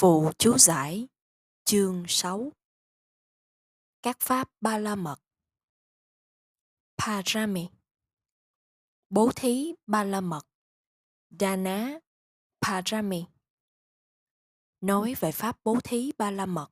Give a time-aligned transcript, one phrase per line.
[0.00, 1.08] Phụ chú giải,
[1.64, 2.52] Chương 6
[4.02, 5.16] Các pháp ba la mật.
[6.98, 7.68] Parami.
[9.10, 10.46] Bố thí ba la mật.
[11.40, 11.98] Dana
[12.60, 13.24] Parami.
[14.80, 16.68] Nói về pháp bố thí ba la mật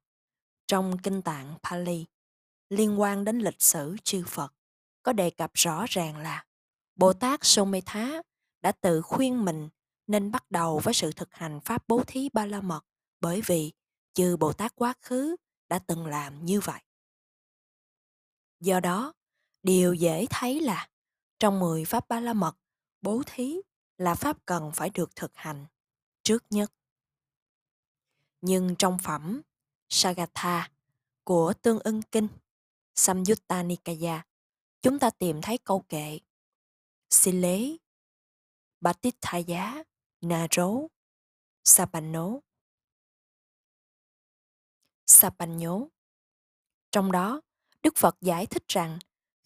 [0.66, 2.04] trong kinh tạng Pali
[2.68, 4.54] liên quan đến lịch sử chư Phật,
[5.02, 6.44] có đề cập rõ ràng là
[6.94, 8.22] Bồ Tát Sometha
[8.60, 9.68] đã tự khuyên mình
[10.06, 12.84] nên bắt đầu với sự thực hành pháp bố thí ba la mật
[13.20, 13.72] bởi vì
[14.14, 15.36] chư Bồ Tát quá khứ
[15.68, 16.82] đã từng làm như vậy.
[18.60, 19.12] Do đó,
[19.62, 20.88] điều dễ thấy là
[21.38, 22.56] trong 10 pháp ba la mật,
[23.02, 23.56] bố thí
[23.98, 25.66] là pháp cần phải được thực hành
[26.22, 26.72] trước nhất.
[28.40, 29.42] Nhưng trong phẩm
[29.88, 30.70] Sagatha
[31.24, 32.28] của Tương ưng Kinh
[32.94, 34.26] Samyutta Nikaya,
[34.82, 36.18] chúng ta tìm thấy câu kệ
[37.10, 37.76] Sile
[38.80, 39.84] Bhattithaya
[40.20, 40.70] Naro
[41.64, 42.40] Sapano
[45.06, 45.80] Sapanyo.
[46.90, 47.40] Trong đó,
[47.82, 48.98] Đức Phật giải thích rằng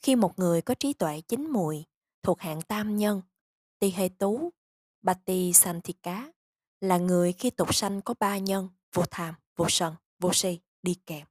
[0.02, 1.84] khi một người có trí tuệ chín mùi
[2.22, 3.22] thuộc hạng tam nhân,
[3.78, 4.50] ti hê tú,
[5.02, 6.32] bati santika
[6.80, 10.94] là người khi tục sanh có ba nhân vô tham, vô sân, vô si đi
[11.06, 11.26] kèm.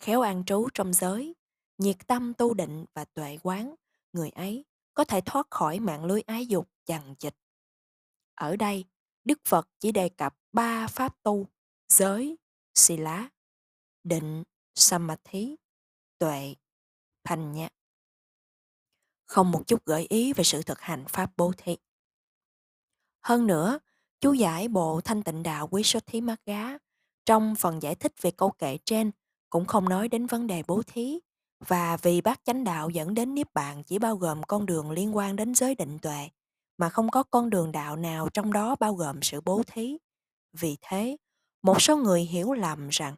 [0.00, 1.34] Khéo an trú trong giới,
[1.78, 3.74] nhiệt tâm tu định và tuệ quán,
[4.12, 7.34] người ấy có thể thoát khỏi mạng lưới ái dục chằng chịch.
[8.34, 8.84] Ở đây,
[9.24, 11.46] Đức Phật chỉ đề cập ba pháp tu,
[11.88, 12.36] giới,
[12.76, 13.28] sila,
[14.04, 14.42] định,
[14.74, 15.56] samadhi,
[16.18, 16.54] tuệ,
[17.24, 17.72] thành nhạc.
[19.24, 21.76] Không một chút gợi ý về sự thực hành pháp bố thí.
[23.22, 23.78] Hơn nữa,
[24.20, 26.78] chú giải bộ thanh tịnh đạo quý số thí mát gá
[27.24, 29.10] trong phần giải thích về câu kệ trên
[29.50, 31.20] cũng không nói đến vấn đề bố thí
[31.68, 35.16] và vì bát chánh đạo dẫn đến niết bàn chỉ bao gồm con đường liên
[35.16, 36.28] quan đến giới định tuệ
[36.78, 39.98] mà không có con đường đạo nào trong đó bao gồm sự bố thí.
[40.52, 41.16] Vì thế,
[41.62, 43.14] một số người hiểu lầm rằng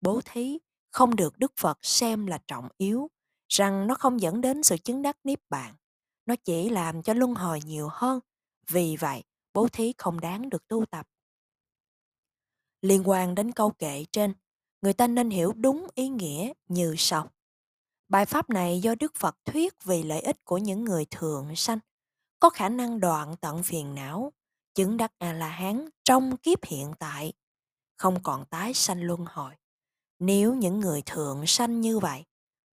[0.00, 0.58] bố thí
[0.90, 3.10] không được Đức Phật xem là trọng yếu,
[3.48, 5.74] rằng nó không dẫn đến sự chứng đắc niết bàn.
[6.26, 8.20] Nó chỉ làm cho luân hồi nhiều hơn.
[8.68, 9.22] Vì vậy,
[9.52, 11.08] bố thí không đáng được tu tập.
[12.82, 14.34] Liên quan đến câu kệ trên,
[14.82, 17.30] người ta nên hiểu đúng ý nghĩa như sau.
[18.08, 21.78] Bài pháp này do Đức Phật thuyết vì lợi ích của những người thượng sanh,
[22.40, 24.32] có khả năng đoạn tận phiền não,
[24.74, 27.32] chứng đắc A-la-hán trong kiếp hiện tại
[28.02, 29.54] không còn tái sanh luân hồi.
[30.18, 32.24] Nếu những người thượng sanh như vậy,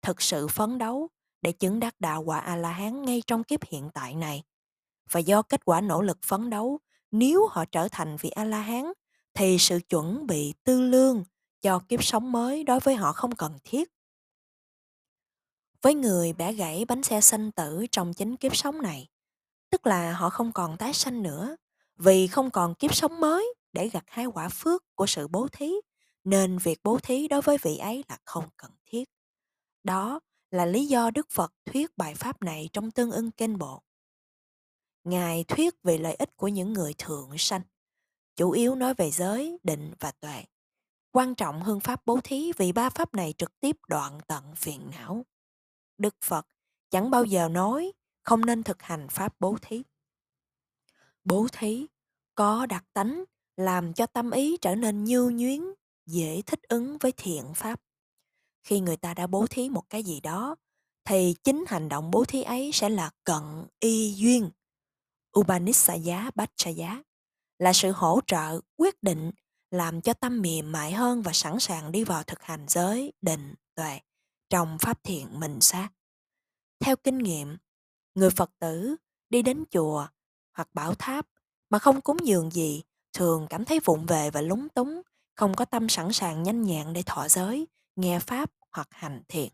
[0.02, 1.08] thực sự phấn đấu
[1.42, 4.42] để chứng đắc đạo quả A-la-hán ngay trong kiếp hiện tại này,
[5.10, 6.78] và do kết quả nỗ lực phấn đấu,
[7.10, 8.92] nếu họ trở thành vị A-la-hán,
[9.34, 11.24] thì sự chuẩn bị tư lương
[11.60, 13.92] cho kiếp sống mới đối với họ không cần thiết.
[15.82, 19.08] Với người bẻ gãy bánh xe sanh tử trong chính kiếp sống này,
[19.70, 21.56] tức là họ không còn tái sanh nữa,
[21.96, 25.72] vì không còn kiếp sống mới để gặt hái quả phước của sự bố thí,
[26.24, 29.08] nên việc bố thí đối với vị ấy là không cần thiết.
[29.82, 30.20] Đó
[30.50, 33.82] là lý do Đức Phật thuyết bài pháp này trong tương ưng kinh bộ.
[35.04, 37.62] Ngài thuyết về lợi ích của những người thượng sanh,
[38.36, 40.44] chủ yếu nói về giới, định và tuệ.
[41.12, 44.90] Quan trọng hơn pháp bố thí vì ba pháp này trực tiếp đoạn tận phiền
[44.90, 45.26] não.
[45.98, 46.46] Đức Phật
[46.90, 47.92] chẳng bao giờ nói
[48.22, 49.82] không nên thực hành pháp bố thí.
[51.24, 51.86] Bố thí
[52.34, 53.24] có đặc tánh
[53.60, 55.64] làm cho tâm ý trở nên nhu nhuyến,
[56.06, 57.80] dễ thích ứng với thiện pháp.
[58.62, 60.56] Khi người ta đã bố thí một cái gì đó,
[61.04, 64.50] thì chính hành động bố thí ấy sẽ là cận y duyên.
[65.38, 67.02] Upanisaya Bachaya
[67.58, 69.30] là sự hỗ trợ quyết định
[69.70, 73.54] làm cho tâm mềm mại hơn và sẵn sàng đi vào thực hành giới, định,
[73.74, 74.00] tuệ
[74.48, 75.88] trong pháp thiện mình sát.
[76.80, 77.56] Theo kinh nghiệm,
[78.14, 78.96] người Phật tử
[79.30, 80.06] đi đến chùa
[80.52, 81.26] hoặc bảo tháp
[81.70, 82.82] mà không cúng dường gì
[83.12, 85.02] thường cảm thấy vụng về và lúng túng,
[85.34, 87.66] không có tâm sẵn sàng nhanh nhẹn để thọ giới,
[87.96, 89.52] nghe pháp hoặc hành thiện.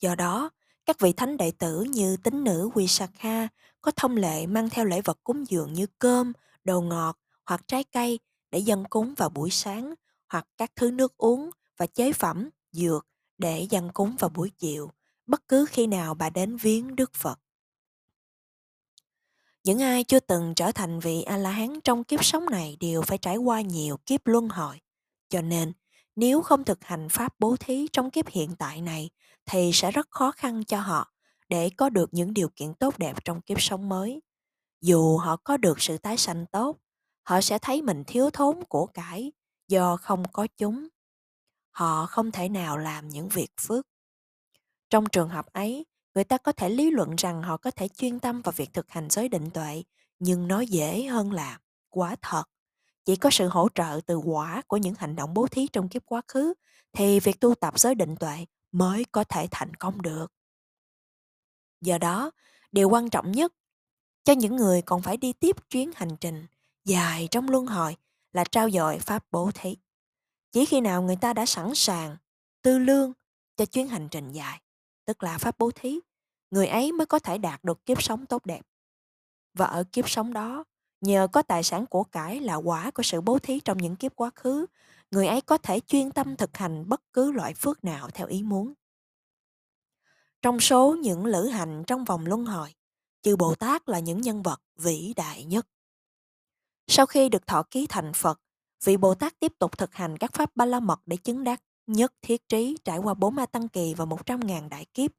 [0.00, 0.50] Do đó,
[0.86, 3.48] các vị thánh đệ tử như tín nữ Quy Kha
[3.80, 6.32] có thông lệ mang theo lễ vật cúng dường như cơm,
[6.64, 8.18] đồ ngọt hoặc trái cây
[8.50, 9.94] để dân cúng vào buổi sáng
[10.28, 13.06] hoặc các thứ nước uống và chế phẩm, dược
[13.38, 14.90] để dân cúng vào buổi chiều,
[15.26, 17.40] bất cứ khi nào bà đến viếng Đức Phật.
[19.66, 23.36] Những ai chưa từng trở thành vị A-la-hán trong kiếp sống này đều phải trải
[23.36, 24.80] qua nhiều kiếp luân hồi.
[25.28, 25.72] Cho nên,
[26.16, 29.10] nếu không thực hành pháp bố thí trong kiếp hiện tại này
[29.46, 31.12] thì sẽ rất khó khăn cho họ
[31.48, 34.20] để có được những điều kiện tốt đẹp trong kiếp sống mới.
[34.80, 36.76] Dù họ có được sự tái sanh tốt,
[37.22, 39.32] họ sẽ thấy mình thiếu thốn của cải
[39.68, 40.88] do không có chúng.
[41.70, 43.86] Họ không thể nào làm những việc phước.
[44.90, 45.86] Trong trường hợp ấy,
[46.16, 48.90] người ta có thể lý luận rằng họ có thể chuyên tâm vào việc thực
[48.90, 49.82] hành giới định tuệ
[50.18, 51.58] nhưng nó dễ hơn là
[51.88, 52.44] quả thật
[53.04, 56.02] chỉ có sự hỗ trợ từ quả của những hành động bố thí trong kiếp
[56.06, 56.54] quá khứ
[56.92, 60.32] thì việc tu tập giới định tuệ mới có thể thành công được.
[61.80, 62.30] Do đó,
[62.72, 63.52] điều quan trọng nhất
[64.24, 66.46] cho những người còn phải đi tiếp chuyến hành trình
[66.84, 67.96] dài trong luân hồi
[68.32, 69.76] là trao dồi pháp bố thí.
[70.52, 72.16] Chỉ khi nào người ta đã sẵn sàng
[72.62, 73.12] tư lương
[73.56, 74.60] cho chuyến hành trình dài,
[75.06, 76.00] tức là pháp bố thí,
[76.50, 78.60] người ấy mới có thể đạt được kiếp sống tốt đẹp.
[79.54, 80.64] Và ở kiếp sống đó,
[81.00, 84.16] nhờ có tài sản của cải là quả của sự bố thí trong những kiếp
[84.16, 84.66] quá khứ,
[85.10, 88.42] người ấy có thể chuyên tâm thực hành bất cứ loại phước nào theo ý
[88.42, 88.72] muốn.
[90.42, 92.74] Trong số những lữ hành trong vòng luân hồi,
[93.22, 95.66] chư Bồ Tát là những nhân vật vĩ đại nhất.
[96.86, 98.40] Sau khi được thọ ký thành Phật,
[98.84, 101.62] vị Bồ Tát tiếp tục thực hành các pháp ba la mật để chứng đắc
[101.86, 105.10] nhất thiết trí trải qua bốn A Tăng Kỳ và một trăm ngàn đại kiếp.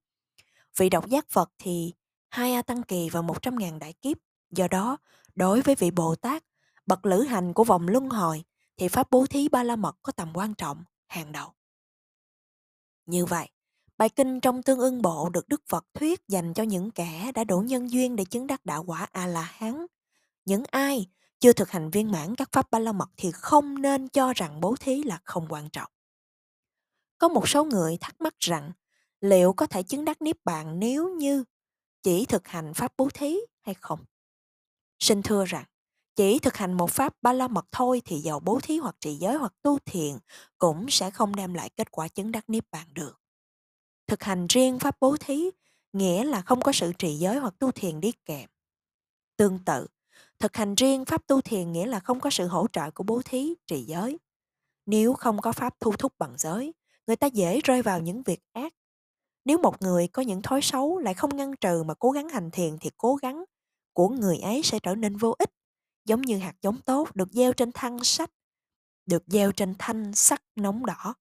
[0.77, 1.93] Vị độc giác Phật thì
[2.29, 4.17] hai A Tăng Kỳ và một trăm ngàn đại kiếp.
[4.51, 4.97] Do đó,
[5.35, 6.43] đối với vị Bồ Tát,
[6.85, 8.43] bậc lữ hành của vòng luân hồi
[8.77, 11.53] thì pháp bố thí ba la mật có tầm quan trọng hàng đầu.
[13.05, 13.49] Như vậy,
[13.97, 17.43] bài kinh trong tương ưng bộ được Đức Phật thuyết dành cho những kẻ đã
[17.43, 19.85] đủ nhân duyên để chứng đắc đạo quả A-la-hán.
[20.45, 21.07] Những ai
[21.39, 24.61] chưa thực hành viên mãn các pháp ba la mật thì không nên cho rằng
[24.61, 25.91] bố thí là không quan trọng.
[27.17, 28.71] Có một số người thắc mắc rằng
[29.21, 31.43] liệu có thể chứng đắc niết bàn nếu như
[32.03, 33.99] chỉ thực hành pháp bố thí hay không?
[34.99, 35.65] Xin thưa rằng,
[36.15, 39.15] chỉ thực hành một pháp ba la mật thôi thì giàu bố thí hoặc trì
[39.15, 40.19] giới hoặc tu thiện
[40.57, 43.21] cũng sẽ không đem lại kết quả chứng đắc niết bàn được.
[44.07, 45.49] Thực hành riêng pháp bố thí
[45.93, 48.49] nghĩa là không có sự trì giới hoặc tu thiền đi kèm.
[49.37, 49.87] Tương tự,
[50.39, 53.21] thực hành riêng pháp tu thiền nghĩa là không có sự hỗ trợ của bố
[53.25, 54.19] thí, trì giới.
[54.85, 56.73] Nếu không có pháp thu thúc bằng giới,
[57.07, 58.73] người ta dễ rơi vào những việc ác.
[59.45, 62.51] Nếu một người có những thói xấu lại không ngăn trừ mà cố gắng hành
[62.51, 63.43] thiền thì cố gắng
[63.93, 65.51] của người ấy sẽ trở nên vô ích,
[66.05, 68.31] giống như hạt giống tốt được gieo trên thanh sắt,
[69.05, 71.15] được gieo trên thanh sắt nóng đỏ,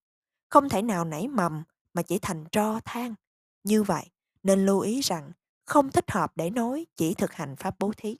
[0.49, 3.15] không thể nào nảy mầm mà chỉ thành tro than.
[3.65, 4.11] Như vậy,
[4.43, 5.33] nên lưu ý rằng
[5.65, 8.17] không thích hợp để nói chỉ thực hành pháp bố thí.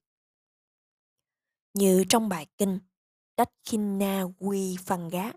[1.75, 2.79] Như trong bài kinh
[3.37, 5.33] Dakshina Quy Phan Gá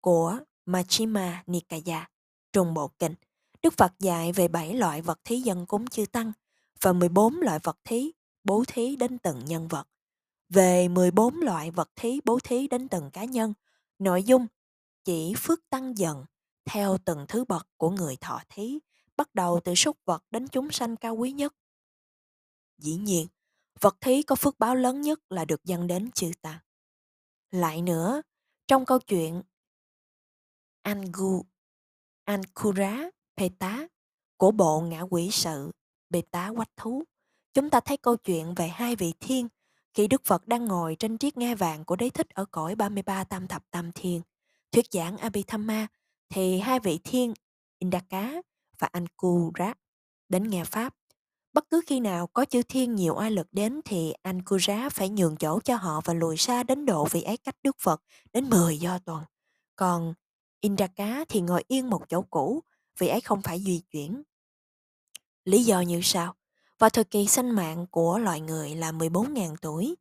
[0.00, 2.10] của Machima Nikaya,
[2.52, 3.14] trùng bộ kinh,
[3.62, 6.32] Đức Phật dạy về 7 loại vật thí dân cúng chư tăng
[6.80, 8.12] và 14 loại vật thí
[8.44, 9.88] bố thí đến từng nhân vật.
[10.48, 13.54] Về 14 loại vật thí bố thí đến từng cá nhân,
[13.98, 14.46] nội dung
[15.04, 16.24] chỉ phước tăng dần
[16.64, 18.78] theo từng thứ bậc của người thọ thí,
[19.16, 21.54] bắt đầu từ súc vật đến chúng sanh cao quý nhất.
[22.78, 23.26] Dĩ nhiên,
[23.80, 26.58] vật thí có phước báo lớn nhất là được dâng đến chư tăng.
[27.50, 28.22] Lại nữa,
[28.66, 29.42] trong câu chuyện
[30.84, 31.42] Angu,
[32.24, 33.86] Ankura Peta
[34.36, 35.70] của bộ ngã quỷ sự
[36.10, 37.02] Beta Quách Thú,
[37.54, 39.48] chúng ta thấy câu chuyện về hai vị thiên
[39.94, 43.24] khi Đức Phật đang ngồi trên chiếc ngai vàng của đế thích ở cõi 33
[43.24, 44.22] tam thập tam thiên.
[44.72, 45.86] Thuyết giảng Abhidhamma
[46.28, 47.34] thì hai vị thiên
[47.78, 48.32] Indaka
[48.78, 49.74] và Ankura
[50.28, 50.94] đến nghe Pháp.
[51.52, 55.36] Bất cứ khi nào có chư thiên nhiều oai lực đến thì Ankura phải nhường
[55.36, 58.02] chỗ cho họ và lùi xa đến độ vị ấy cách Đức Phật
[58.32, 59.22] đến 10 do tuần.
[59.76, 60.14] Còn
[60.64, 62.62] Indaka thì ngồi yên một chỗ cũ,
[62.98, 64.22] vì ấy không phải di chuyển.
[65.44, 66.34] Lý do như sau?
[66.78, 69.94] Vào thời kỳ sinh mạng của loài người là 14.000 tuổi.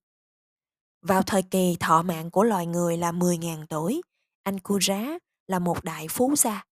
[1.01, 4.01] Vào thời kỳ thọ mạng của loài người là 10.000 tuổi,
[4.43, 5.17] anh Kura
[5.48, 6.63] là một đại phú gia.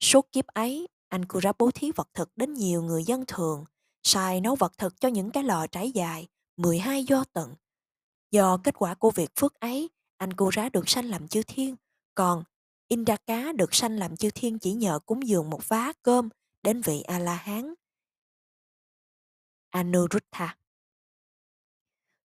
[0.00, 3.64] Suốt kiếp ấy, anh Kura bố thí vật thực đến nhiều người dân thường,
[4.02, 7.54] xài nấu vật thực cho những cái lò trái dài, 12 do tận.
[8.30, 11.76] Do kết quả của việc phước ấy, anh Kura được sanh làm chư thiên,
[12.14, 12.44] còn
[12.88, 16.28] Indaka được sanh làm chư thiên chỉ nhờ cúng dường một vá cơm
[16.62, 17.74] đến vị A-la-hán.
[19.70, 20.56] Anuruddha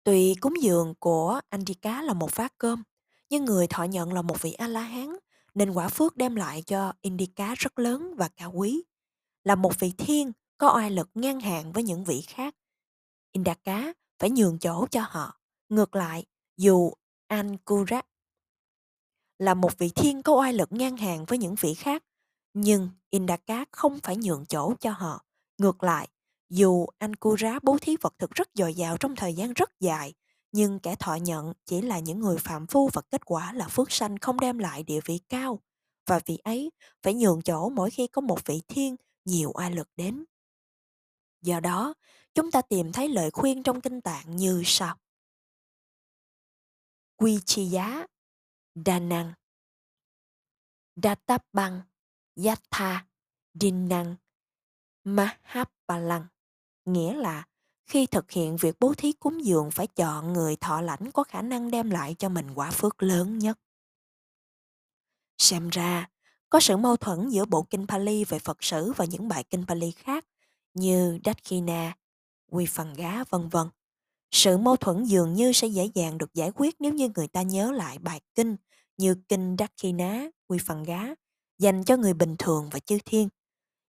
[0.03, 2.83] Tùy cúng dường của Andika là một vá cơm,
[3.29, 5.15] nhưng người thọ nhận là một vị A-la-hán,
[5.53, 8.83] nên quả phước đem lại cho Indika rất lớn và cao quý.
[9.43, 12.55] Là một vị thiên có oai lực ngang hàng với những vị khác.
[13.31, 15.39] Indaka phải nhường chỗ cho họ.
[15.69, 16.25] Ngược lại,
[16.57, 16.91] dù
[17.27, 18.05] Ankurat
[19.39, 22.03] là một vị thiên có oai lực ngang hàng với những vị khác,
[22.53, 25.25] nhưng Indaka không phải nhường chỗ cho họ.
[25.57, 26.07] Ngược lại,
[26.49, 30.13] dù Ankura bố thí vật thực rất dồi dào trong thời gian rất dài,
[30.51, 33.91] nhưng kẻ thọ nhận chỉ là những người phạm phu và kết quả là phước
[33.91, 35.59] sanh không đem lại địa vị cao.
[36.07, 36.71] Và vị ấy
[37.03, 40.25] phải nhường chỗ mỗi khi có một vị thiên nhiều oai lực đến.
[41.41, 41.93] Do đó,
[42.33, 44.97] chúng ta tìm thấy lời khuyên trong kinh tạng như sau.
[47.15, 48.07] Quy chi giá
[48.85, 49.33] đa năng
[50.95, 51.81] đa táp băng
[52.45, 53.05] yatha
[53.53, 54.15] đinh năng
[55.03, 56.27] mahapalang
[56.85, 57.45] nghĩa là
[57.89, 61.41] Khi thực hiện việc bố thí cúng dường phải chọn người thọ lãnh có khả
[61.41, 63.59] năng đem lại cho mình quả phước lớn nhất.
[65.37, 66.09] Xem ra,
[66.49, 69.65] có sự mâu thuẫn giữa bộ kinh Pali về Phật sử và những bài kinh
[69.67, 70.25] Pali khác
[70.73, 71.97] như Dakshina,
[72.51, 73.67] Vipanga, vân vân.
[74.31, 77.41] Sự mâu thuẫn dường như sẽ dễ dàng được giải quyết nếu như người ta
[77.41, 78.55] nhớ lại bài kinh
[78.99, 81.01] như kinh Dakkina, quy phần gá,
[81.57, 83.29] dành cho người bình thường và chư thiên.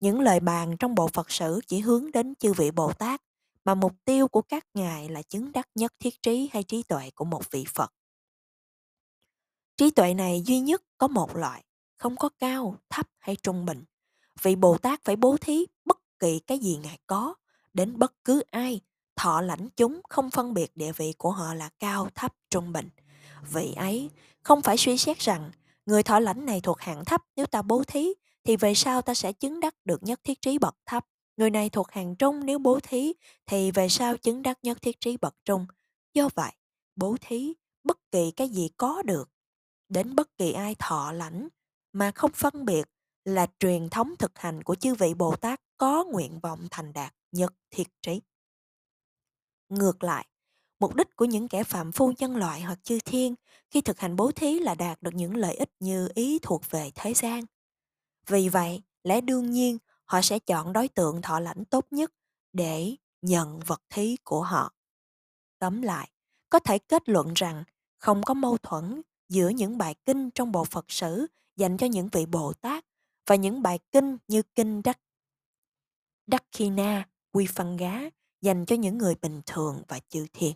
[0.00, 3.22] Những lời bàn trong bộ Phật sử chỉ hướng đến chư vị Bồ Tát
[3.64, 7.10] mà mục tiêu của các ngài là chứng đắc nhất thiết trí hay trí tuệ
[7.14, 7.92] của một vị Phật.
[9.76, 11.64] Trí tuệ này duy nhất có một loại,
[11.96, 13.84] không có cao, thấp hay trung bình.
[14.42, 17.34] Vị Bồ Tát phải bố thí bất kỳ cái gì ngài có
[17.72, 18.80] đến bất cứ ai,
[19.16, 22.88] thọ lãnh chúng không phân biệt địa vị của họ là cao, thấp, trung bình.
[23.52, 24.10] Vị ấy
[24.42, 25.50] không phải suy xét rằng
[25.86, 28.08] người thọ lãnh này thuộc hạng thấp nếu ta bố thí
[28.44, 31.06] thì về sau ta sẽ chứng đắc được nhất thiết trí bậc thấp.
[31.36, 33.12] Người này thuộc hàng trung nếu bố thí
[33.46, 35.66] thì về sau chứng đắc nhất thiết trí bậc trung.
[36.14, 36.52] Do vậy,
[36.96, 39.30] bố thí bất kỳ cái gì có được
[39.88, 41.48] đến bất kỳ ai thọ lãnh
[41.92, 42.88] mà không phân biệt
[43.24, 47.14] là truyền thống thực hành của chư vị Bồ Tát có nguyện vọng thành đạt
[47.32, 48.20] nhất thiết trí.
[49.68, 50.26] Ngược lại,
[50.80, 53.34] mục đích của những kẻ phạm phu nhân loại hoặc chư thiên
[53.70, 56.90] khi thực hành bố thí là đạt được những lợi ích như ý thuộc về
[56.94, 57.44] thế gian.
[58.26, 62.12] Vì vậy, lẽ đương nhiên họ sẽ chọn đối tượng thọ lãnh tốt nhất
[62.52, 64.72] để nhận vật thí của họ.
[65.58, 66.10] Tóm lại,
[66.50, 67.64] có thể kết luận rằng
[67.98, 71.26] không có mâu thuẫn giữa những bài kinh trong bộ Phật sử
[71.56, 72.84] dành cho những vị Bồ Tát
[73.26, 74.98] và những bài kinh như kinh Đắc
[76.26, 78.00] Dakkhina, Quy Phân Gá
[78.40, 80.54] dành cho những người bình thường và chư thiên.